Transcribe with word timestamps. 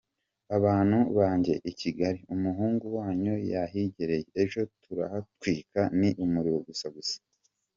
Abantu 0.57 0.97
banjye 1.17 1.53
i 1.71 1.73
Kigali, 1.79 2.19
umuhungu 2.35 2.85
wanyu 2.97 3.33
yahigereye, 3.51 4.25
ejo 4.41 4.61
turahatwika, 4.83 5.81
ni 5.99 6.09
umuriro 6.23 6.59
gusa 6.67 6.87
gusa. 6.95 7.17